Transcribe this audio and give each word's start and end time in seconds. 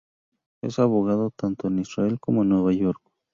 Es 0.63 0.79
abogado 0.79 1.29
tanto 1.29 1.67
en 1.67 1.77
Israel 1.77 2.19
como 2.19 2.41
en 2.41 2.49
Nueva 2.49 2.73
York. 2.73 2.97